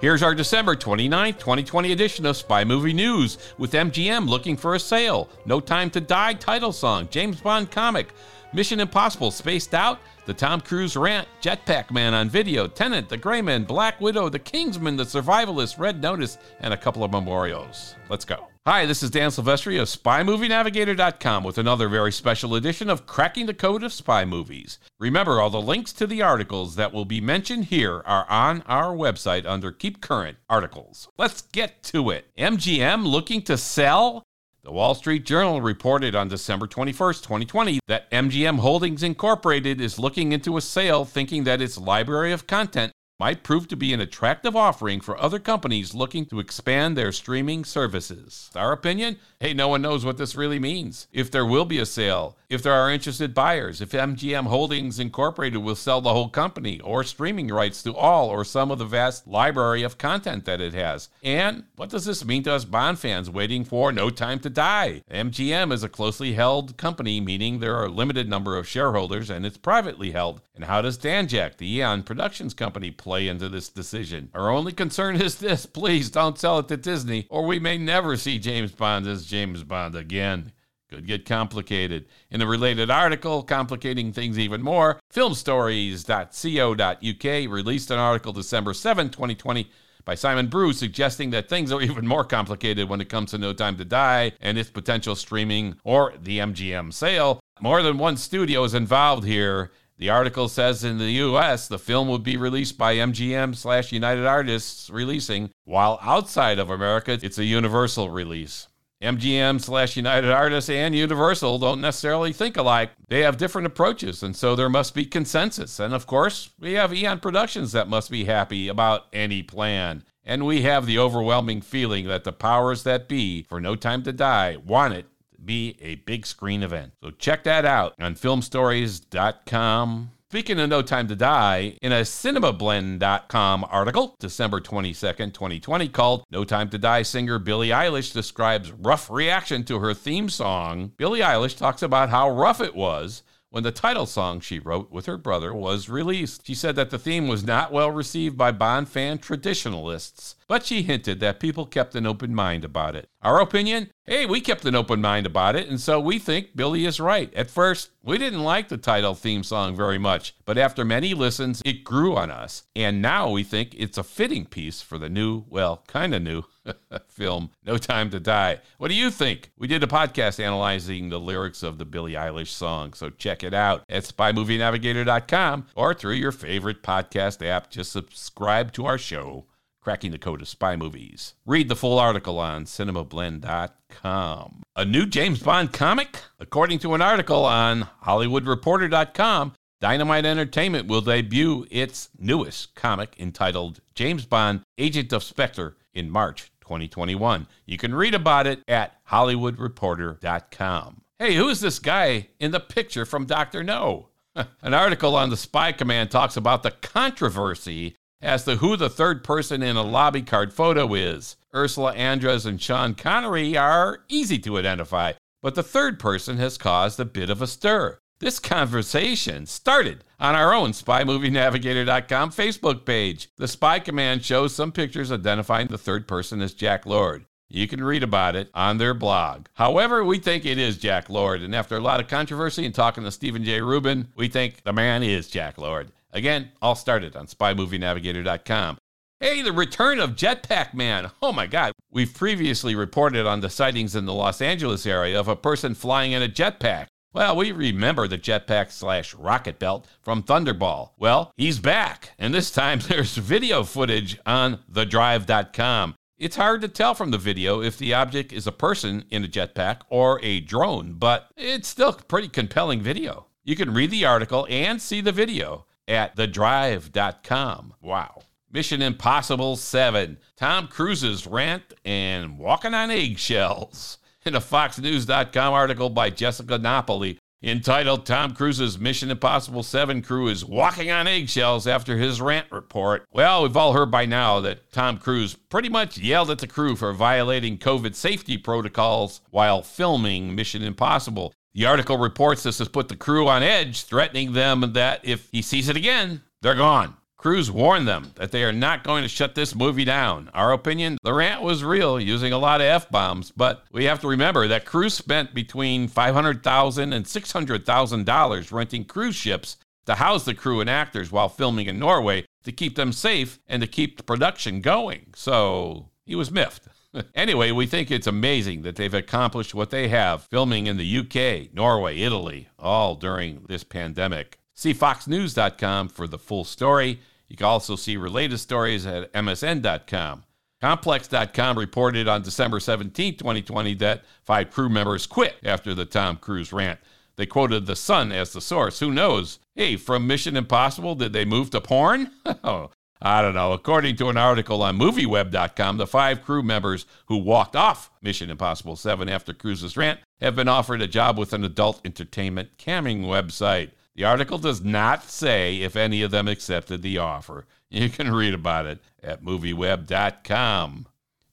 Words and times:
Here's 0.00 0.22
our 0.22 0.32
December 0.32 0.76
29, 0.76 1.34
2020 1.34 1.90
edition 1.90 2.24
of 2.24 2.36
Spy 2.36 2.62
Movie 2.62 2.92
News 2.92 3.36
with 3.58 3.72
MGM 3.72 4.28
looking 4.28 4.56
for 4.56 4.76
a 4.76 4.78
sale, 4.78 5.28
No 5.44 5.58
Time 5.58 5.90
to 5.90 6.00
Die 6.00 6.34
title 6.34 6.70
song, 6.70 7.08
James 7.10 7.40
Bond 7.40 7.72
comic, 7.72 8.10
Mission 8.52 8.80
Impossible 8.80 9.30
Spaced 9.30 9.74
Out, 9.74 9.98
the 10.24 10.32
Tom 10.32 10.60
Cruise 10.60 10.96
rant, 10.96 11.28
Jetpack 11.42 11.90
Man 11.90 12.14
on 12.14 12.30
video, 12.30 12.66
Tenet, 12.66 13.08
The 13.08 13.16
Gray 13.16 13.42
Man, 13.42 13.64
Black 13.64 14.00
Widow, 14.00 14.30
The 14.30 14.38
Kingsman, 14.38 14.96
The 14.96 15.04
Survivalist, 15.04 15.78
Red 15.78 16.00
Notice, 16.00 16.38
and 16.60 16.72
a 16.72 16.76
couple 16.76 17.04
of 17.04 17.10
memorials. 17.10 17.94
Let's 18.08 18.24
go. 18.24 18.48
Hi, 18.66 18.84
this 18.84 19.02
is 19.02 19.10
Dan 19.10 19.30
Silvestri 19.30 19.80
of 19.80 19.88
SpyMovieNavigator.com 19.88 21.42
with 21.42 21.56
another 21.56 21.88
very 21.88 22.12
special 22.12 22.54
edition 22.54 22.90
of 22.90 23.06
Cracking 23.06 23.46
the 23.46 23.54
Code 23.54 23.82
of 23.82 23.94
Spy 23.94 24.26
Movies. 24.26 24.78
Remember, 24.98 25.40
all 25.40 25.48
the 25.48 25.60
links 25.60 25.92
to 25.94 26.06
the 26.06 26.20
articles 26.20 26.76
that 26.76 26.92
will 26.92 27.06
be 27.06 27.20
mentioned 27.20 27.66
here 27.66 28.02
are 28.04 28.26
on 28.28 28.62
our 28.66 28.94
website 28.94 29.46
under 29.46 29.72
Keep 29.72 30.02
Current 30.02 30.36
Articles. 30.50 31.08
Let's 31.16 31.42
get 31.42 31.82
to 31.84 32.10
it. 32.10 32.26
MGM 32.36 33.06
looking 33.06 33.40
to 33.42 33.56
sell? 33.56 34.22
The 34.64 34.72
Wall 34.72 34.96
Street 34.96 35.24
Journal 35.24 35.60
reported 35.60 36.16
on 36.16 36.26
December 36.26 36.66
21, 36.66 37.14
2020, 37.14 37.78
that 37.86 38.10
MGM 38.10 38.58
Holdings 38.58 39.04
Incorporated 39.04 39.80
is 39.80 40.00
looking 40.00 40.32
into 40.32 40.56
a 40.56 40.60
sale 40.60 41.04
thinking 41.04 41.44
that 41.44 41.62
its 41.62 41.78
library 41.78 42.32
of 42.32 42.48
content 42.48 42.92
might 43.18 43.42
prove 43.42 43.66
to 43.66 43.74
be 43.74 43.92
an 43.92 44.00
attractive 44.00 44.54
offering 44.54 45.00
for 45.00 45.20
other 45.20 45.40
companies 45.40 45.92
looking 45.92 46.24
to 46.24 46.38
expand 46.38 46.96
their 46.96 47.10
streaming 47.10 47.64
services. 47.64 48.48
Our 48.54 48.70
opinion? 48.70 49.16
Hey, 49.40 49.54
no 49.54 49.66
one 49.66 49.82
knows 49.82 50.04
what 50.04 50.18
this 50.18 50.36
really 50.36 50.60
means. 50.60 51.08
If 51.12 51.28
there 51.28 51.44
will 51.44 51.64
be 51.64 51.78
a 51.78 51.86
sale, 51.86 52.36
if 52.48 52.62
there 52.62 52.72
are 52.72 52.90
interested 52.90 53.34
buyers, 53.34 53.80
if 53.80 53.90
MGM 53.90 54.46
Holdings 54.46 55.00
Incorporated 55.00 55.62
will 55.62 55.74
sell 55.74 56.00
the 56.00 56.12
whole 56.12 56.28
company 56.28 56.80
or 56.80 57.02
streaming 57.04 57.48
rights 57.48 57.82
to 57.82 57.94
all 57.94 58.28
or 58.28 58.44
some 58.44 58.70
of 58.70 58.78
the 58.78 58.84
vast 58.84 59.26
library 59.26 59.82
of 59.82 59.98
content 59.98 60.44
that 60.44 60.60
it 60.60 60.72
has. 60.72 61.08
And 61.22 61.64
what 61.76 61.90
does 61.90 62.04
this 62.04 62.24
mean 62.24 62.44
to 62.44 62.52
us 62.52 62.64
Bond 62.64 62.98
fans 63.00 63.28
waiting 63.28 63.64
for 63.64 63.90
No 63.92 64.10
Time 64.10 64.38
to 64.40 64.50
Die? 64.50 65.02
MGM 65.10 65.72
is 65.72 65.82
a 65.82 65.88
closely 65.88 66.34
held 66.34 66.76
company, 66.76 67.20
meaning 67.20 67.58
there 67.58 67.76
are 67.76 67.86
a 67.86 67.90
limited 67.90 68.28
number 68.28 68.56
of 68.56 68.68
shareholders 68.68 69.28
and 69.28 69.44
it's 69.44 69.58
privately 69.58 70.12
held. 70.12 70.40
And 70.54 70.64
how 70.64 70.82
does 70.82 70.98
Danjaq, 70.98 71.58
the 71.58 71.76
Eon 71.76 72.02
Productions 72.02 72.54
company, 72.54 72.90
into 73.16 73.48
this 73.48 73.68
decision. 73.68 74.30
Our 74.34 74.50
only 74.50 74.72
concern 74.72 75.20
is 75.20 75.36
this 75.36 75.66
please 75.66 76.10
don't 76.10 76.38
sell 76.38 76.58
it 76.58 76.68
to 76.68 76.76
Disney, 76.76 77.26
or 77.30 77.46
we 77.46 77.58
may 77.58 77.78
never 77.78 78.16
see 78.16 78.38
James 78.38 78.72
Bond 78.72 79.06
as 79.06 79.26
James 79.26 79.64
Bond 79.64 79.96
again. 79.96 80.52
Could 80.90 81.06
get 81.06 81.26
complicated. 81.26 82.06
In 82.30 82.40
a 82.40 82.46
related 82.46 82.90
article, 82.90 83.42
complicating 83.42 84.12
things 84.12 84.38
even 84.38 84.62
more, 84.62 84.98
filmstories.co.uk 85.12 87.52
released 87.52 87.90
an 87.90 87.98
article 87.98 88.32
December 88.32 88.72
7, 88.72 89.10
2020 89.10 89.70
by 90.06 90.14
Simon 90.14 90.46
Brew 90.46 90.72
suggesting 90.72 91.28
that 91.28 91.50
things 91.50 91.70
are 91.70 91.82
even 91.82 92.06
more 92.06 92.24
complicated 92.24 92.88
when 92.88 93.02
it 93.02 93.10
comes 93.10 93.32
to 93.32 93.38
No 93.38 93.52
Time 93.52 93.76
to 93.76 93.84
Die 93.84 94.32
and 94.40 94.56
its 94.56 94.70
potential 94.70 95.14
streaming 95.14 95.74
or 95.84 96.14
the 96.22 96.38
MGM 96.38 96.94
sale. 96.94 97.38
More 97.60 97.82
than 97.82 97.98
one 97.98 98.16
studio 98.16 98.64
is 98.64 98.72
involved 98.72 99.24
here, 99.24 99.72
the 99.98 100.10
article 100.10 100.48
says 100.48 100.84
in 100.84 100.98
the 100.98 101.10
US, 101.10 101.66
the 101.66 101.78
film 101.78 102.08
would 102.08 102.22
be 102.22 102.36
released 102.36 102.78
by 102.78 102.94
MGM 102.94 103.56
slash 103.56 103.90
United 103.90 104.26
Artists 104.26 104.88
releasing, 104.88 105.50
while 105.64 105.98
outside 106.02 106.60
of 106.60 106.70
America, 106.70 107.18
it's 107.20 107.38
a 107.38 107.44
universal 107.44 108.08
release. 108.08 108.68
MGM 109.02 109.60
slash 109.60 109.96
United 109.96 110.30
Artists 110.30 110.70
and 110.70 110.94
Universal 110.94 111.58
don't 111.58 111.80
necessarily 111.80 112.32
think 112.32 112.56
alike. 112.56 112.90
They 113.08 113.20
have 113.20 113.36
different 113.36 113.66
approaches, 113.66 114.22
and 114.22 114.34
so 114.34 114.54
there 114.54 114.68
must 114.68 114.94
be 114.94 115.04
consensus. 115.04 115.80
And 115.80 115.92
of 115.92 116.06
course, 116.06 116.50
we 116.60 116.72
have 116.74 116.94
Eon 116.94 117.18
Productions 117.20 117.72
that 117.72 117.88
must 117.88 118.10
be 118.10 118.24
happy 118.24 118.68
about 118.68 119.06
any 119.12 119.42
plan. 119.42 120.04
And 120.24 120.46
we 120.46 120.62
have 120.62 120.86
the 120.86 120.98
overwhelming 120.98 121.60
feeling 121.60 122.06
that 122.06 122.24
the 122.24 122.32
powers 122.32 122.82
that 122.84 123.08
be 123.08 123.44
for 123.44 123.60
No 123.60 123.74
Time 123.74 124.02
to 124.02 124.12
Die 124.12 124.56
want 124.64 124.94
it 124.94 125.06
be 125.44 125.76
a 125.80 125.96
big 125.96 126.26
screen 126.26 126.62
event. 126.62 126.92
So 127.02 127.10
check 127.10 127.44
that 127.44 127.64
out 127.64 127.94
on 128.00 128.14
filmstories.com. 128.14 130.10
Speaking 130.30 130.60
of 130.60 130.68
No 130.68 130.82
Time 130.82 131.08
to 131.08 131.16
Die, 131.16 131.78
in 131.80 131.90
a 131.90 132.02
cinemablend.com 132.02 133.66
article, 133.70 134.14
December 134.20 134.60
22nd, 134.60 135.32
2020, 135.32 135.88
called 135.88 136.24
No 136.30 136.44
Time 136.44 136.68
to 136.68 136.76
Die 136.76 137.00
singer 137.00 137.38
Billie 137.38 137.70
Eilish 137.70 138.12
describes 138.12 138.70
rough 138.72 139.08
reaction 139.08 139.64
to 139.64 139.78
her 139.78 139.94
theme 139.94 140.28
song. 140.28 140.92
Billie 140.98 141.20
Eilish 141.20 141.56
talks 141.56 141.80
about 141.80 142.10
how 142.10 142.28
rough 142.28 142.60
it 142.60 142.74
was 142.74 143.22
when 143.50 143.62
the 143.62 143.72
title 143.72 144.04
song 144.04 144.40
she 144.40 144.58
wrote 144.58 144.90
with 144.90 145.06
her 145.06 145.16
brother 145.16 145.54
was 145.54 145.88
released. 145.88 146.46
She 146.46 146.54
said 146.54 146.76
that 146.76 146.90
the 146.90 146.98
theme 146.98 147.28
was 147.28 147.44
not 147.44 147.72
well 147.72 147.90
received 147.90 148.36
by 148.36 148.52
Bond 148.52 148.88
fan 148.88 149.18
traditionalists, 149.18 150.36
but 150.46 150.66
she 150.66 150.82
hinted 150.82 151.20
that 151.20 151.40
people 151.40 151.64
kept 151.64 151.94
an 151.94 152.06
open 152.06 152.34
mind 152.34 152.64
about 152.64 152.94
it. 152.94 153.08
Our 153.20 153.40
opinion? 153.40 153.90
Hey, 154.06 154.26
we 154.26 154.40
kept 154.40 154.64
an 154.64 154.76
open 154.76 155.00
mind 155.00 155.26
about 155.26 155.56
it, 155.56 155.68
and 155.68 155.80
so 155.80 155.98
we 155.98 156.20
think 156.20 156.54
Billie 156.54 156.86
is 156.86 157.00
right. 157.00 157.34
At 157.34 157.50
first, 157.50 157.90
we 158.00 158.16
didn't 158.16 158.44
like 158.44 158.68
the 158.68 158.76
title 158.76 159.14
theme 159.14 159.42
song 159.42 159.74
very 159.74 159.98
much, 159.98 160.36
but 160.44 160.56
after 160.56 160.84
many 160.84 161.14
listens, 161.14 161.60
it 161.64 161.82
grew 161.84 162.16
on 162.16 162.30
us. 162.30 162.62
And 162.76 163.02
now 163.02 163.28
we 163.28 163.42
think 163.42 163.74
it's 163.76 163.98
a 163.98 164.04
fitting 164.04 164.46
piece 164.46 164.80
for 164.80 164.98
the 164.98 165.08
new, 165.08 165.44
well, 165.50 165.82
kind 165.88 166.14
of 166.14 166.22
new 166.22 166.44
film, 167.08 167.50
No 167.66 167.76
Time 167.76 168.08
to 168.10 168.20
Die. 168.20 168.60
What 168.78 168.88
do 168.88 168.94
you 168.94 169.10
think? 169.10 169.50
We 169.58 169.66
did 169.66 169.82
a 169.82 169.88
podcast 169.88 170.38
analyzing 170.42 171.08
the 171.08 171.20
lyrics 171.20 171.64
of 171.64 171.78
the 171.78 171.84
Billie 171.84 172.12
Eilish 172.12 172.48
song, 172.48 172.92
so 172.92 173.10
check 173.10 173.42
it 173.42 173.52
out 173.52 173.82
at 173.88 174.04
spymovienavigator.com 174.04 175.66
or 175.74 175.92
through 175.92 176.14
your 176.14 176.32
favorite 176.32 176.84
podcast 176.84 177.44
app. 177.44 177.68
Just 177.68 177.90
subscribe 177.90 178.72
to 178.74 178.86
our 178.86 178.96
show. 178.96 179.44
Cracking 179.88 180.10
the 180.10 180.18
Code 180.18 180.42
of 180.42 180.48
Spy 180.48 180.76
Movies. 180.76 181.32
Read 181.46 181.70
the 181.70 181.74
full 181.74 181.98
article 181.98 182.38
on 182.38 182.66
cinemablend.com. 182.66 184.62
A 184.76 184.84
new 184.84 185.06
James 185.06 185.42
Bond 185.42 185.72
comic? 185.72 186.20
According 186.38 186.80
to 186.80 186.92
an 186.92 187.00
article 187.00 187.46
on 187.46 187.88
HollywoodReporter.com, 188.04 189.54
Dynamite 189.80 190.26
Entertainment 190.26 190.88
will 190.88 191.00
debut 191.00 191.66
its 191.70 192.10
newest 192.18 192.74
comic 192.74 193.14
entitled 193.18 193.80
James 193.94 194.26
Bond 194.26 194.60
Agent 194.76 195.10
of 195.14 195.22
Spectre 195.22 195.78
in 195.94 196.10
March 196.10 196.52
2021. 196.60 197.46
You 197.64 197.78
can 197.78 197.94
read 197.94 198.14
about 198.14 198.46
it 198.46 198.62
at 198.68 199.02
HollywoodReporter.com. 199.06 201.00
Hey, 201.18 201.34
who 201.34 201.48
is 201.48 201.62
this 201.62 201.78
guy 201.78 202.28
in 202.38 202.50
the 202.50 202.60
picture 202.60 203.06
from 203.06 203.24
Dr. 203.24 203.64
No? 203.64 204.10
An 204.60 204.74
article 204.74 205.16
on 205.16 205.30
the 205.30 205.36
Spy 205.38 205.72
Command 205.72 206.10
talks 206.10 206.36
about 206.36 206.62
the 206.62 206.72
controversy 206.72 207.96
as 208.20 208.44
to 208.44 208.56
who 208.56 208.76
the 208.76 208.90
third 208.90 209.22
person 209.22 209.62
in 209.62 209.76
a 209.76 209.82
lobby 209.82 210.22
card 210.22 210.52
photo 210.52 210.94
is. 210.94 211.36
Ursula 211.54 211.94
Andress 211.94 212.44
and 212.46 212.60
Sean 212.60 212.94
Connery 212.94 213.56
are 213.56 214.04
easy 214.08 214.38
to 214.40 214.58
identify, 214.58 215.12
but 215.42 215.54
the 215.54 215.62
third 215.62 215.98
person 215.98 216.36
has 216.38 216.58
caused 216.58 216.98
a 217.00 217.04
bit 217.04 217.30
of 217.30 217.40
a 217.40 217.46
stir. 217.46 217.98
This 218.20 218.40
conversation 218.40 219.46
started 219.46 220.02
on 220.18 220.34
our 220.34 220.52
own 220.52 220.72
SpyMovieNavigator.com 220.72 222.30
Facebook 222.32 222.84
page. 222.84 223.28
The 223.36 223.46
Spy 223.46 223.78
Command 223.78 224.24
shows 224.24 224.52
some 224.52 224.72
pictures 224.72 225.12
identifying 225.12 225.68
the 225.68 225.78
third 225.78 226.08
person 226.08 226.42
as 226.42 226.52
Jack 226.52 226.84
Lord. 226.84 227.26
You 227.48 227.68
can 227.68 227.82
read 227.82 228.02
about 228.02 228.34
it 228.34 228.50
on 228.52 228.76
their 228.76 228.92
blog. 228.92 229.46
However, 229.54 230.04
we 230.04 230.18
think 230.18 230.44
it 230.44 230.58
is 230.58 230.76
Jack 230.76 231.08
Lord, 231.08 231.42
and 231.42 231.54
after 231.54 231.76
a 231.76 231.80
lot 231.80 232.00
of 232.00 232.08
controversy 232.08 232.66
and 232.66 232.74
talking 232.74 233.04
to 233.04 233.10
Steven 233.10 233.44
Jay 233.44 233.60
Rubin, 233.60 234.08
we 234.16 234.28
think 234.28 234.64
the 234.64 234.72
man 234.72 235.02
is 235.02 235.28
Jack 235.28 235.56
Lord. 235.56 235.92
Again, 236.12 236.50
all 236.62 236.74
started 236.74 237.16
on 237.16 237.26
SpyMovieNavigator.com. 237.26 238.78
Hey, 239.20 239.42
the 239.42 239.52
return 239.52 239.98
of 239.98 240.14
Jetpack 240.14 240.74
Man. 240.74 241.10
Oh 241.20 241.32
my 241.32 241.46
God. 241.46 241.72
We've 241.90 242.14
previously 242.14 242.74
reported 242.74 243.26
on 243.26 243.40
the 243.40 243.50
sightings 243.50 243.96
in 243.96 244.06
the 244.06 244.14
Los 244.14 244.40
Angeles 244.40 244.86
area 244.86 245.18
of 245.18 245.26
a 245.26 245.34
person 245.34 245.74
flying 245.74 246.12
in 246.12 246.22
a 246.22 246.28
jetpack. 246.28 246.86
Well, 247.12 247.34
we 247.34 247.50
remember 247.50 248.06
the 248.06 248.16
jetpack 248.16 248.70
slash 248.70 249.14
rocket 249.14 249.58
belt 249.58 249.88
from 250.02 250.22
Thunderball. 250.22 250.90
Well, 250.98 251.32
he's 251.36 251.58
back, 251.58 252.12
and 252.18 252.32
this 252.32 252.50
time 252.50 252.78
there's 252.88 253.16
video 253.16 253.64
footage 253.64 254.18
on 254.24 254.60
thedrive.com. 254.70 255.94
It's 256.16 256.36
hard 256.36 256.60
to 256.60 256.68
tell 256.68 256.94
from 256.94 257.10
the 257.10 257.18
video 257.18 257.60
if 257.60 257.76
the 257.76 257.94
object 257.94 258.32
is 258.32 258.46
a 258.46 258.52
person 258.52 259.04
in 259.10 259.24
a 259.24 259.28
jetpack 259.28 259.80
or 259.88 260.20
a 260.22 260.40
drone, 260.40 260.92
but 260.92 261.28
it's 261.36 261.68
still 261.68 261.92
pretty 261.92 262.28
compelling 262.28 262.82
video. 262.82 263.26
You 263.42 263.56
can 263.56 263.74
read 263.74 263.90
the 263.90 264.04
article 264.04 264.46
and 264.48 264.80
see 264.80 265.00
the 265.00 265.12
video 265.12 265.64
at 265.88 266.14
thedrive.com. 266.16 267.74
Wow. 267.82 268.22
Mission 268.50 268.80
Impossible 268.80 269.56
7. 269.56 270.18
Tom 270.36 270.68
Cruise's 270.68 271.26
rant 271.26 271.74
and 271.84 272.38
walking 272.38 272.74
on 272.74 272.90
eggshells. 272.90 273.98
In 274.24 274.34
a 274.34 274.40
FoxNews.com 274.40 275.54
article 275.54 275.90
by 275.90 276.10
Jessica 276.10 276.58
Napoli 276.58 277.18
entitled 277.42 278.04
Tom 278.04 278.34
Cruise's 278.34 278.78
Mission 278.78 279.10
Impossible 279.10 279.62
7 279.62 280.02
crew 280.02 280.28
is 280.28 280.44
walking 280.44 280.90
on 280.90 281.06
eggshells 281.06 281.66
after 281.66 281.96
his 281.96 282.20
rant 282.20 282.50
report. 282.50 283.06
Well, 283.12 283.42
we've 283.42 283.56
all 283.56 283.72
heard 283.72 283.90
by 283.90 284.06
now 284.06 284.40
that 284.40 284.72
Tom 284.72 284.98
Cruise 284.98 285.34
pretty 285.34 285.68
much 285.68 285.98
yelled 285.98 286.30
at 286.30 286.38
the 286.38 286.46
crew 286.46 286.74
for 286.74 286.92
violating 286.92 287.58
COVID 287.58 287.94
safety 287.94 288.36
protocols 288.36 289.20
while 289.30 289.62
filming 289.62 290.34
Mission 290.34 290.62
Impossible. 290.62 291.32
The 291.54 291.66
article 291.66 291.98
reports 291.98 292.42
this 292.42 292.58
has 292.58 292.68
put 292.68 292.88
the 292.88 292.96
crew 292.96 293.28
on 293.28 293.42
edge, 293.42 293.84
threatening 293.84 294.32
them 294.32 294.72
that 294.74 295.00
if 295.02 295.28
he 295.32 295.42
sees 295.42 295.68
it 295.68 295.76
again, 295.76 296.22
they're 296.42 296.54
gone. 296.54 296.96
Cruise 297.16 297.50
warned 297.50 297.88
them 297.88 298.12
that 298.14 298.30
they 298.30 298.44
are 298.44 298.52
not 298.52 298.84
going 298.84 299.02
to 299.02 299.08
shut 299.08 299.34
this 299.34 299.52
movie 299.52 299.84
down. 299.84 300.30
Our 300.34 300.52
opinion, 300.52 300.98
the 301.02 301.12
rant 301.12 301.42
was 301.42 301.64
real, 301.64 301.98
using 301.98 302.32
a 302.32 302.38
lot 302.38 302.60
of 302.60 302.68
F 302.68 302.88
bombs, 302.90 303.32
but 303.36 303.64
we 303.72 303.84
have 303.84 304.00
to 304.02 304.08
remember 304.08 304.46
that 304.46 304.64
Cruise 304.64 304.94
spent 304.94 305.34
between 305.34 305.88
$500,000 305.88 306.94
and 306.94 307.04
$600,000 307.04 308.52
renting 308.52 308.84
cruise 308.84 309.16
ships 309.16 309.56
to 309.86 309.96
house 309.96 310.24
the 310.24 310.34
crew 310.34 310.60
and 310.60 310.70
actors 310.70 311.10
while 311.10 311.28
filming 311.28 311.66
in 311.66 311.78
Norway 311.78 312.24
to 312.44 312.52
keep 312.52 312.76
them 312.76 312.92
safe 312.92 313.40
and 313.48 313.60
to 313.62 313.66
keep 313.66 313.96
the 313.96 314.04
production 314.04 314.60
going. 314.60 315.06
So 315.16 315.88
he 316.04 316.14
was 316.14 316.30
miffed. 316.30 316.68
anyway, 317.14 317.50
we 317.50 317.66
think 317.66 317.90
it's 317.90 318.06
amazing 318.06 318.62
that 318.62 318.76
they've 318.76 318.92
accomplished 318.92 319.54
what 319.54 319.70
they 319.70 319.88
have 319.88 320.22
filming 320.24 320.66
in 320.66 320.76
the 320.76 320.98
UK, 320.98 321.54
Norway, 321.54 322.00
Italy, 322.00 322.48
all 322.58 322.94
during 322.94 323.44
this 323.48 323.64
pandemic. 323.64 324.38
See 324.54 324.74
foxnews.com 324.74 325.88
for 325.88 326.06
the 326.06 326.18
full 326.18 326.44
story. 326.44 327.00
You 327.28 327.36
can 327.36 327.46
also 327.46 327.76
see 327.76 327.96
related 327.96 328.38
stories 328.38 328.86
at 328.86 329.12
msn.com. 329.12 330.24
Complex.com 330.60 331.58
reported 331.58 332.08
on 332.08 332.22
December 332.22 332.58
17, 332.58 333.16
2020, 333.16 333.74
that 333.74 334.02
five 334.24 334.50
crew 334.50 334.68
members 334.68 335.06
quit 335.06 335.36
after 335.44 335.74
the 335.74 335.84
Tom 335.84 336.16
Cruise 336.16 336.52
rant. 336.52 336.80
They 337.14 337.26
quoted 337.26 337.66
The 337.66 337.76
Sun 337.76 338.12
as 338.12 338.32
the 338.32 338.40
source. 338.40 338.80
Who 338.80 338.92
knows? 338.92 339.38
Hey, 339.54 339.76
from 339.76 340.06
Mission 340.06 340.36
Impossible, 340.36 340.94
did 340.94 341.12
they 341.12 341.24
move 341.24 341.50
to 341.50 341.60
porn? 341.60 342.10
oh, 342.44 342.70
I 343.00 343.22
don't 343.22 343.34
know. 343.34 343.52
According 343.52 343.96
to 343.96 344.08
an 344.08 344.16
article 344.16 344.62
on 344.62 344.78
MovieWeb.com, 344.78 345.76
the 345.76 345.86
five 345.86 346.24
crew 346.24 346.42
members 346.42 346.84
who 347.06 347.18
walked 347.18 347.54
off 347.54 347.90
Mission 348.02 348.30
Impossible 348.30 348.76
7 348.76 349.08
after 349.08 349.32
Cruise's 349.32 349.76
rant 349.76 350.00
have 350.20 350.34
been 350.34 350.48
offered 350.48 350.82
a 350.82 350.88
job 350.88 351.16
with 351.16 351.32
an 351.32 351.44
adult 351.44 351.80
entertainment 351.84 352.58
camming 352.58 353.02
website. 353.04 353.70
The 353.94 354.04
article 354.04 354.38
does 354.38 354.62
not 354.62 355.04
say 355.04 355.58
if 355.58 355.76
any 355.76 356.02
of 356.02 356.10
them 356.10 356.28
accepted 356.28 356.82
the 356.82 356.98
offer. 356.98 357.46
You 357.70 357.88
can 357.88 358.12
read 358.12 358.34
about 358.34 358.66
it 358.66 358.80
at 359.02 359.24
movieweb.com. 359.24 360.86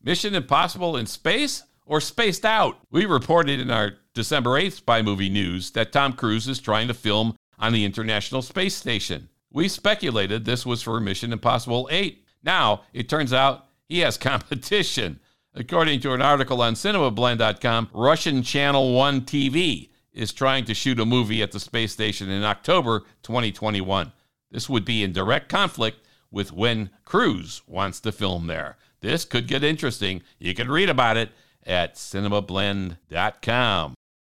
Mission 0.03 0.35
Impossible 0.35 0.97
in 0.97 1.05
space 1.07 1.63
or 1.85 2.01
spaced 2.01 2.45
out? 2.45 2.79
We 2.91 3.05
reported 3.05 3.59
in 3.59 3.71
our 3.71 3.93
December 4.13 4.51
8th 4.51 4.73
Spy 4.73 5.01
Movie 5.01 5.29
News 5.29 5.71
that 5.71 5.91
Tom 5.91 6.13
Cruise 6.13 6.47
is 6.47 6.59
trying 6.59 6.87
to 6.87 6.93
film 6.93 7.35
on 7.57 7.73
the 7.73 7.85
International 7.85 8.41
Space 8.41 8.75
Station. 8.75 9.29
We 9.55 9.67
speculated 9.69 10.43
this 10.43 10.65
was 10.65 10.81
for 10.81 10.99
Mission 10.99 11.31
Impossible 11.31 11.87
8. 11.89 12.25
Now, 12.43 12.81
it 12.91 13.07
turns 13.07 13.31
out 13.31 13.67
he 13.87 13.99
has 13.99 14.17
competition. 14.31 15.21
According 15.53 16.01
to 16.01 16.11
an 16.11 16.21
article 16.21 16.61
on 16.61 16.73
cinemablend.com, 16.73 17.91
Russian 17.93 18.43
Channel 18.43 18.93
1 18.93 19.21
TV 19.21 19.91
is 20.11 20.33
trying 20.33 20.65
to 20.65 20.73
shoot 20.73 20.99
a 20.99 21.05
movie 21.05 21.41
at 21.41 21.53
the 21.53 21.61
space 21.61 21.93
station 21.93 22.29
in 22.29 22.43
October 22.43 23.05
2021. 23.23 24.11
This 24.51 24.67
would 24.67 24.83
be 24.83 25.05
in 25.05 25.13
direct 25.13 25.47
conflict 25.47 26.05
with 26.29 26.51
when 26.51 26.89
Cruise 27.05 27.61
wants 27.65 28.01
to 28.01 28.11
film 28.11 28.47
there. 28.47 28.75
This 28.99 29.23
could 29.23 29.47
get 29.47 29.63
interesting. 29.63 30.21
You 30.37 30.53
can 30.53 30.69
read 30.69 30.89
about 30.89 31.15
it 31.15 31.29
at 31.65 31.95
cinemablend.com. 31.95 33.93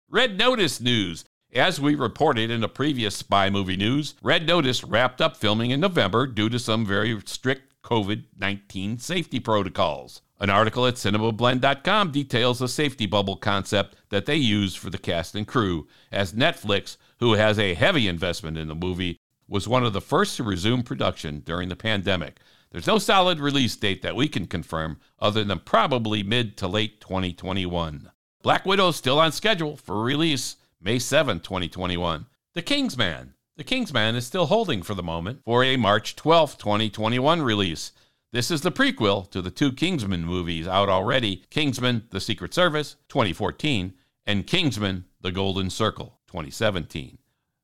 Red 0.09 0.37
Notice 0.39 0.81
news. 0.81 1.25
As 1.53 1.81
we 1.81 1.95
reported 1.95 2.49
in 2.49 2.63
a 2.63 2.69
previous 2.69 3.13
spy 3.13 3.49
movie 3.49 3.75
news, 3.75 4.15
Red 4.23 4.47
Notice 4.47 4.85
wrapped 4.85 5.19
up 5.19 5.35
filming 5.35 5.71
in 5.71 5.81
November 5.81 6.25
due 6.25 6.47
to 6.47 6.57
some 6.57 6.85
very 6.85 7.19
strict 7.25 7.73
COVID 7.83 8.23
19 8.39 8.99
safety 8.99 9.37
protocols. 9.37 10.21
An 10.39 10.49
article 10.49 10.87
at 10.87 10.93
cinemablend.com 10.93 12.11
details 12.11 12.59
the 12.59 12.69
safety 12.69 13.05
bubble 13.05 13.35
concept 13.35 13.97
that 14.11 14.25
they 14.25 14.37
use 14.37 14.75
for 14.75 14.89
the 14.89 14.97
cast 14.97 15.35
and 15.35 15.45
crew, 15.45 15.89
as 16.09 16.31
Netflix, 16.31 16.95
who 17.19 17.33
has 17.33 17.59
a 17.59 17.73
heavy 17.73 18.07
investment 18.07 18.57
in 18.57 18.69
the 18.69 18.75
movie, 18.75 19.19
was 19.49 19.67
one 19.67 19.83
of 19.83 19.91
the 19.91 19.99
first 19.99 20.37
to 20.37 20.43
resume 20.43 20.83
production 20.83 21.41
during 21.41 21.67
the 21.67 21.75
pandemic. 21.75 22.39
There's 22.71 22.87
no 22.87 22.97
solid 22.97 23.41
release 23.41 23.75
date 23.75 24.03
that 24.03 24.15
we 24.15 24.29
can 24.29 24.47
confirm, 24.47 25.01
other 25.19 25.43
than 25.43 25.59
probably 25.59 26.23
mid 26.23 26.55
to 26.57 26.69
late 26.69 27.01
2021. 27.01 28.09
Black 28.41 28.65
Widow 28.65 28.87
is 28.87 28.95
still 28.95 29.19
on 29.19 29.33
schedule 29.33 29.75
for 29.75 30.01
release 30.01 30.55
May 30.83 30.97
7, 30.97 31.41
2021. 31.41 32.25
The 32.55 32.63
Kingsman. 32.63 33.35
The 33.55 33.63
Kingsman 33.63 34.15
is 34.15 34.25
still 34.25 34.47
holding 34.47 34.81
for 34.81 34.95
the 34.95 35.03
moment 35.03 35.41
for 35.45 35.63
a 35.63 35.77
March 35.77 36.15
12, 36.15 36.57
2021 36.57 37.43
release. 37.43 37.91
This 38.31 38.49
is 38.49 38.61
the 38.61 38.71
prequel 38.71 39.29
to 39.29 39.43
the 39.43 39.51
two 39.51 39.73
Kingsman 39.73 40.25
movies 40.25 40.67
out 40.67 40.89
already 40.89 41.43
Kingsman 41.51 42.07
The 42.09 42.19
Secret 42.19 42.55
Service, 42.55 42.95
2014, 43.09 43.93
and 44.25 44.47
Kingsman 44.47 45.05
The 45.21 45.31
Golden 45.31 45.69
Circle, 45.69 46.19
2017. 46.25 47.19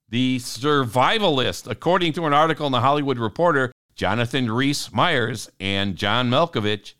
The 0.09 0.37
Survivalist, 0.37 1.67
according 1.67 2.13
to 2.13 2.27
an 2.27 2.33
article 2.33 2.67
in 2.67 2.71
The 2.71 2.81
Hollywood 2.81 3.17
Reporter, 3.17 3.71
Jonathan 3.95 4.51
Rhys 4.51 4.93
Meyers 4.93 5.49
and 5.59 5.95
John 5.95 6.29
Malkovich 6.29 6.93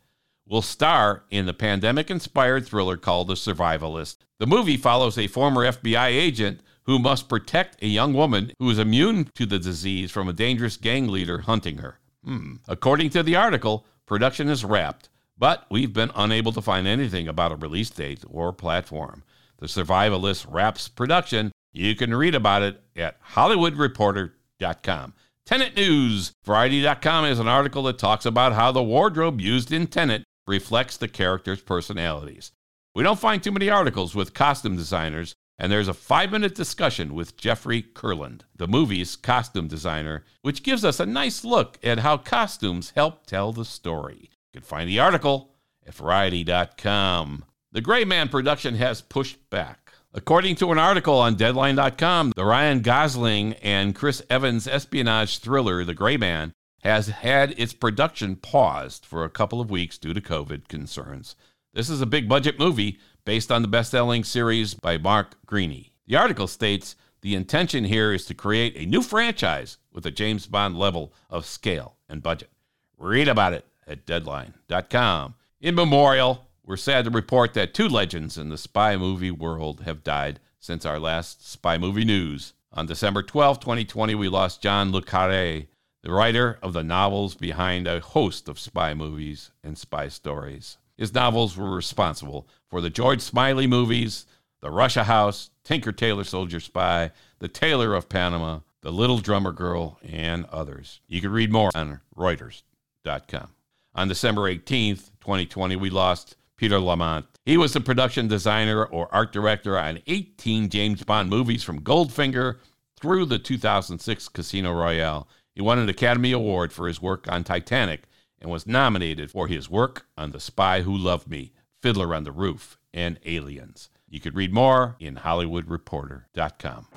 will 0.48 0.64
star 0.64 1.26
in 1.30 1.46
the 1.46 1.54
pandemic 1.54 2.10
inspired 2.10 2.66
thriller 2.66 2.98
called 2.98 3.28
The 3.28 3.36
Survivalist. 3.36 4.17
The 4.40 4.48
movie 4.48 4.78
follows 4.78 5.18
a 5.18 5.28
former 5.28 5.66
FBI 5.66 6.08
agent 6.10 6.62
who 6.84 7.00
must 7.00 7.28
protect 7.28 7.82
a 7.82 7.88
young 7.88 8.14
woman 8.14 8.52
who 8.60 8.70
is 8.70 8.78
immune 8.78 9.30
to 9.36 9.46
the 9.46 9.58
disease 9.58 10.12
from 10.12 10.30
a 10.30 10.34
dangerous 10.34 10.78
gang 10.78 11.08
leader 11.08 11.40
hunting 11.40 11.80
her. 11.80 12.00
Hmm. 12.24 12.56
According 12.68 13.10
to 13.12 13.24
the 13.24 13.36
article, 13.36 13.86
production 14.06 14.48
is 14.48 14.64
wrapped, 14.64 15.10
but 15.38 15.66
we've 15.72 15.92
been 15.92 16.12
unable 16.16 16.52
to 16.52 16.62
find 16.62 16.86
anything 16.88 17.28
about 17.28 17.52
a 17.52 17.56
release 17.56 17.90
date 17.90 18.24
or 18.30 18.54
platform. 18.54 19.24
The 19.58 19.66
Survivalist 19.66 20.46
wraps 20.48 20.88
production. 20.88 21.52
You 21.74 21.96
can 21.96 22.14
read 22.14 22.36
about 22.36 22.62
it 22.62 22.82
at 22.96 23.22
HollywoodReporter.com. 23.34 25.14
Tenet 25.46 25.76
News. 25.76 26.34
Variety.com 26.46 27.26
has 27.26 27.40
an 27.40 27.48
article 27.48 27.84
that 27.84 27.98
talks 27.98 28.26
about 28.26 28.54
how 28.54 28.72
the 28.72 28.84
wardrobe 28.84 29.42
used 29.42 29.72
in 29.72 29.88
Tenet 29.88 30.24
reflects 30.46 30.96
the 30.98 31.08
characters' 31.08 31.62
personalities. 31.62 32.52
We 32.98 33.04
don't 33.04 33.20
find 33.20 33.44
too 33.44 33.52
many 33.52 33.70
articles 33.70 34.16
with 34.16 34.34
costume 34.34 34.76
designers 34.76 35.36
and 35.60 35.72
there's 35.72 35.88
a 35.88 35.94
five 35.94 36.32
minute 36.32 36.56
discussion 36.56 37.14
with 37.14 37.38
Jeffrey 37.38 37.84
Kurland, 37.84 38.42
the 38.56 38.68
movie's 38.68 39.16
costume 39.16 39.68
designer, 39.68 40.24
which 40.42 40.64
gives 40.64 40.84
us 40.84 41.00
a 41.00 41.06
nice 41.06 41.46
look 41.46 41.78
at 41.84 42.00
how 42.00 42.18
costumes 42.18 42.94
help 42.96 43.28
tell 43.28 43.52
the 43.52 43.66
story. 43.66 44.32
You 44.52 44.62
can 44.62 44.64
find 44.64 44.90
the 44.90 44.98
article 44.98 45.54
at 45.86 45.94
Variety.com. 45.94 47.46
The 47.72 47.82
Gray 47.82 48.04
Man 48.04 48.30
production 48.30 48.74
has 48.78 49.04
pushed 49.04 49.48
back. 49.52 49.94
According 50.12 50.56
to 50.56 50.72
an 50.72 50.80
article 50.80 51.20
on 51.20 51.36
Deadline.com, 51.36 52.34
the 52.36 52.46
Ryan 52.46 52.82
Gosling 52.82 53.54
and 53.62 53.94
Chris 53.94 54.24
Evans 54.28 54.68
espionage 54.68 55.38
thriller, 55.38 55.84
The 55.84 55.94
Gray 55.94 56.18
Man, 56.18 56.52
has 56.82 57.10
had 57.10 57.54
its 57.60 57.74
production 57.74 58.38
paused 58.38 59.06
for 59.06 59.24
a 59.24 59.30
couple 59.30 59.62
of 59.62 59.70
weeks 59.70 60.00
due 60.00 60.16
to 60.16 60.22
COVID 60.22 60.68
concerns. 60.68 61.36
This 61.78 61.92
is 61.92 62.02
a 62.02 62.08
big 62.08 62.28
budget 62.28 62.58
movie, 62.58 62.98
based 63.24 63.52
on 63.52 63.62
the 63.62 63.68
best 63.68 63.92
selling 63.92 64.24
series 64.24 64.74
by 64.74 64.98
Mark 64.98 65.36
Greaney. 65.46 65.92
The 66.08 66.16
article 66.16 66.48
states 66.48 66.96
the 67.22 67.36
intention 67.36 67.84
here 67.84 68.12
is 68.12 68.26
to 68.26 68.34
create 68.34 68.76
a 68.76 68.88
new 68.88 69.04
franchise 69.04 69.78
with 69.92 70.04
a 70.08 70.10
James 70.10 70.48
Bond 70.48 70.76
level 70.76 71.14
of 71.30 71.46
scale 71.46 71.98
and 72.10 72.24
budget. 72.24 72.50
Read 72.98 73.28
about 73.28 73.54
it 73.54 73.64
at 73.86 74.08
deadline.com. 74.08 75.36
In 75.62 75.76
memorial, 75.76 76.48
we're 76.66 76.78
sad 76.78 77.06
to 77.06 77.12
report 77.12 77.54
that 77.54 77.76
two 77.76 77.88
legends 77.88 78.40
in 78.40 78.50
the 78.50 78.58
spy 78.58 78.98
movie 78.98 79.30
world 79.30 79.82
have 79.82 80.04
died 80.04 80.40
since 80.60 80.84
our 80.84 80.98
last 80.98 81.48
spy 81.48 81.78
movie 81.78 82.06
news. 82.06 82.54
On 82.74 82.88
December 82.88 83.22
12, 83.22 83.60
2020, 83.60 84.16
we 84.16 84.30
lost 84.30 84.64
John 84.64 84.92
Le 84.92 85.04
Carre, 85.04 85.68
the 86.02 86.12
writer 86.12 86.58
of 86.64 86.74
the 86.74 86.84
novels 86.84 87.36
behind 87.36 87.86
a 87.86 88.00
host 88.00 88.50
of 88.50 88.58
spy 88.58 88.96
movies 88.96 89.52
and 89.64 89.78
spy 89.78 90.08
stories. 90.08 90.80
His 90.98 91.14
novels 91.14 91.56
were 91.56 91.70
responsible 91.70 92.48
for 92.70 92.82
the 92.82 92.90
George 92.90 93.22
Smiley 93.22 93.68
movies, 93.68 94.26
The 94.62 94.72
Russia 94.72 95.04
House, 95.04 95.52
Tinker 95.64 95.92
Tailor 95.92 96.24
Soldier 96.24 96.60
Spy, 96.60 97.12
The 97.40 97.48
Tailor 97.48 97.94
of 97.94 98.10
Panama, 98.10 98.60
The 98.82 98.92
Little 98.92 99.20
Drummer 99.20 99.52
Girl, 99.52 100.00
and 100.04 100.46
others. 100.46 101.02
You 101.08 101.22
can 101.22 101.32
read 101.32 101.52
more 101.52 101.70
on 101.76 102.02
Reuters.com. 102.16 103.50
On 103.94 104.08
December 104.08 104.42
18th, 104.44 105.12
2020, 105.22 105.76
we 105.76 105.90
lost 105.90 106.36
Peter 106.56 106.80
Lamont. 106.80 107.26
He 107.46 107.58
was 107.58 107.74
the 107.74 107.82
production 107.82 108.28
designer 108.28 108.84
or 108.84 109.14
art 109.14 109.32
director 109.32 109.78
on 109.78 110.02
18 110.08 110.70
James 110.70 111.04
Bond 111.04 111.30
movies 111.30 111.64
from 111.64 111.82
Goldfinger 111.82 112.58
through 113.00 113.26
the 113.26 113.40
2006 113.40 114.30
Casino 114.30 114.74
Royale. 114.74 115.28
He 115.54 115.62
won 115.62 115.80
an 115.80 115.90
Academy 115.90 116.32
Award 116.32 116.74
for 116.74 116.88
his 116.88 117.02
work 117.02 117.32
on 117.32 117.44
Titanic 117.44 118.04
and 118.42 118.50
was 118.50 118.68
nominated 118.68 119.32
for 119.32 119.48
his 119.48 119.70
work 119.70 120.06
on 120.18 120.32
The 120.32 120.40
Spy 120.40 120.82
Who 120.82 120.96
Loved 120.96 121.28
Me, 121.28 121.54
Fiddler 121.82 122.14
on 122.14 122.24
the 122.24 122.32
Roof, 122.32 122.78
and 122.94 123.20
Aliens. 123.26 123.90
You 124.10 124.20
could 124.20 124.36
read 124.36 124.54
more 124.54 124.96
in 125.00 125.16
HollywoodReporter.com. 125.16 126.88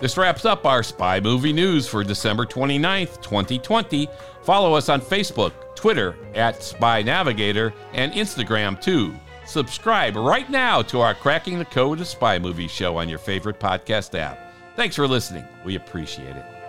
This 0.00 0.16
wraps 0.16 0.46
up 0.46 0.64
our 0.64 0.82
spy 0.82 1.20
movie 1.20 1.52
news 1.52 1.86
for 1.86 2.02
December 2.02 2.46
29th, 2.46 3.20
2020. 3.20 4.08
Follow 4.42 4.72
us 4.72 4.88
on 4.88 5.00
Facebook, 5.02 5.52
Twitter 5.76 6.16
at 6.34 6.62
Spy 6.62 7.02
Navigator, 7.02 7.74
and 7.92 8.12
Instagram 8.12 8.80
too. 8.80 9.14
Subscribe 9.44 10.16
right 10.16 10.48
now 10.48 10.80
to 10.82 11.00
our 11.00 11.14
Cracking 11.14 11.58
the 11.58 11.64
Code 11.66 12.00
of 12.00 12.06
Spy 12.06 12.38
Movie 12.38 12.68
show 12.68 12.96
on 12.96 13.08
your 13.08 13.18
favorite 13.18 13.60
podcast 13.60 14.18
app. 14.18 14.38
Thanks 14.74 14.96
for 14.96 15.06
listening. 15.06 15.44
We 15.64 15.76
appreciate 15.76 16.36
it. 16.36 16.59